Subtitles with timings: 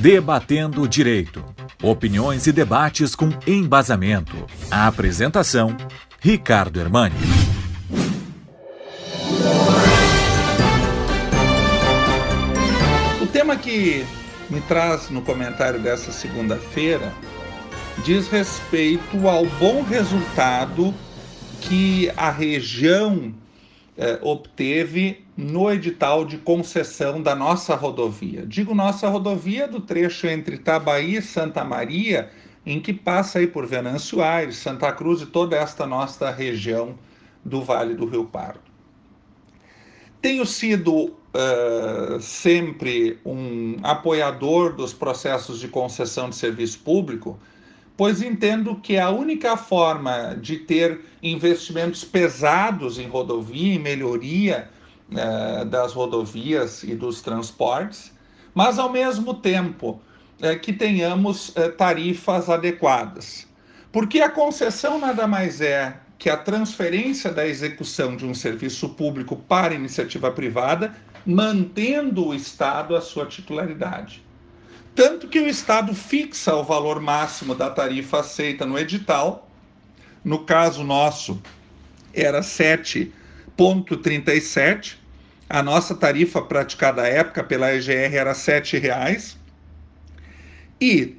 [0.00, 1.44] Debatendo o Direito.
[1.82, 4.46] Opiniões e debates com embasamento.
[4.70, 5.76] A apresentação:
[6.18, 7.14] Ricardo Hermani.
[13.20, 14.06] O tema que
[14.48, 17.12] me traz no comentário dessa segunda-feira
[18.02, 20.94] diz respeito ao bom resultado
[21.60, 23.34] que a região
[23.96, 28.46] eh, obteve no edital de concessão da nossa rodovia.
[28.46, 32.30] Digo nossa rodovia do trecho entre Itabaí e Santa Maria,
[32.64, 36.98] em que passa aí por Venâncio Aires, Santa Cruz e toda esta nossa região
[37.44, 38.60] do Vale do Rio Pardo.
[40.20, 47.38] Tenho sido uh, sempre um apoiador dos processos de concessão de serviço público,
[48.00, 54.70] pois entendo que a única forma de ter investimentos pesados em rodovia, em melhoria
[55.10, 58.10] uh, das rodovias e dos transportes,
[58.54, 60.00] mas ao mesmo tempo
[60.40, 63.46] uh, que tenhamos uh, tarifas adequadas.
[63.92, 69.36] Porque a concessão nada mais é que a transferência da execução de um serviço público
[69.36, 74.22] para iniciativa privada, mantendo o Estado a sua titularidade.
[75.00, 79.48] Tanto que o Estado fixa o valor máximo da tarifa aceita no edital.
[80.22, 81.40] No caso nosso,
[82.12, 84.98] era 7,37.
[85.48, 89.36] A nossa tarifa praticada à época pela EGR era R$ 7,00.
[90.78, 91.16] E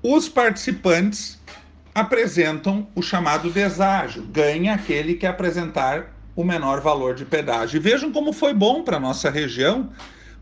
[0.00, 1.40] os participantes
[1.92, 4.22] apresentam o chamado deságio.
[4.30, 7.78] Ganha aquele que apresentar o menor valor de pedágio.
[7.78, 9.90] E vejam como foi bom para a nossa região,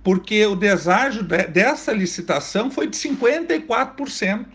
[0.02, 4.46] porque o deságio dessa licitação foi de 54%,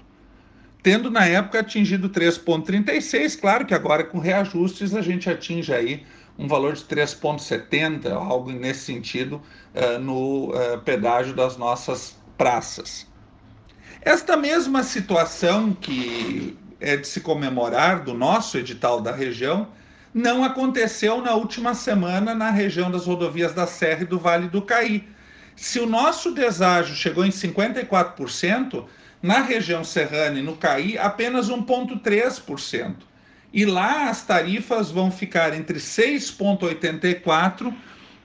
[0.81, 3.39] tendo na época atingido 3,36%.
[3.39, 6.03] Claro que agora com reajustes a gente atinge aí
[6.37, 9.41] um valor de 3,70%, algo nesse sentido,
[9.73, 13.07] uh, no uh, pedágio das nossas praças.
[14.01, 19.69] Esta mesma situação que é de se comemorar do nosso edital da região
[20.13, 24.61] não aconteceu na última semana na região das rodovias da Serra e do Vale do
[24.61, 25.14] Caí
[25.55, 28.85] se o nosso deságio chegou em 54%,
[29.21, 32.95] na região serrana e no CAI, apenas 1,3%.
[33.53, 37.73] E lá as tarifas vão ficar entre 6,84%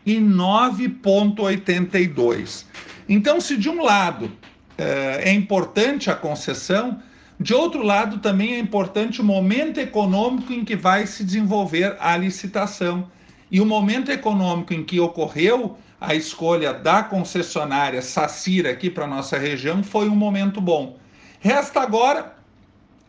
[0.05, 2.65] e 9,82%.
[3.09, 4.33] Então, se de um lado
[4.77, 7.01] é importante a concessão,
[7.39, 12.17] de outro lado também é importante o momento econômico em que vai se desenvolver a
[12.17, 13.09] licitação.
[13.51, 19.37] E o momento econômico em que ocorreu a escolha da concessionária Sacira aqui para nossa
[19.37, 20.99] região foi um momento bom.
[21.39, 22.37] Resta agora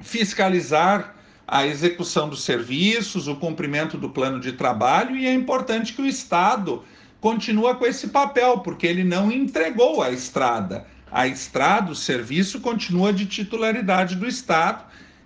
[0.02, 1.16] fiscalizar
[1.48, 6.08] a execução dos serviços, o cumprimento do plano de trabalho e é importante que o
[6.08, 6.84] Estado
[7.22, 10.86] continue com esse papel, porque ele não entregou a estrada.
[11.10, 14.84] A estrada, o serviço continua de titularidade do Estado,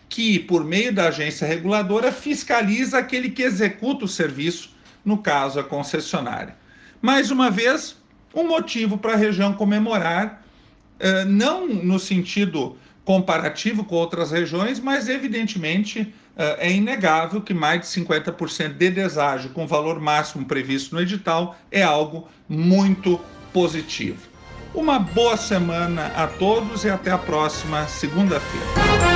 [0.10, 5.64] que por meio da agência reguladora fiscaliza aquele que executa o serviço, no caso a
[5.64, 6.56] concessionária
[7.06, 7.96] mais uma vez,
[8.34, 10.42] um motivo para a região comemorar,
[11.00, 17.82] eh, não no sentido comparativo com outras regiões, mas evidentemente eh, é inegável que mais
[17.82, 23.22] de 50% de deságio com valor máximo previsto no edital é algo muito
[23.54, 24.28] positivo.
[24.74, 29.15] Uma boa semana a todos e até a próxima segunda-feira.